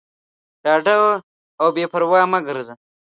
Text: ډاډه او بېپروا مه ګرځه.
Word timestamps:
ډاډه 0.63 0.95
او 1.61 1.67
بېپروا 1.75 2.21
مه 2.31 2.39
ګرځه. 2.47 2.73